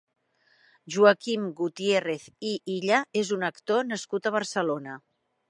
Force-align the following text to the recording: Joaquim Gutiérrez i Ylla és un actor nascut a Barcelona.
Joaquim 0.95 1.43
Gutiérrez 1.59 2.25
i 2.53 2.55
Ylla 2.77 3.03
és 3.23 3.31
un 3.37 3.47
actor 3.51 3.87
nascut 3.93 4.31
a 4.31 4.35
Barcelona. 4.41 4.99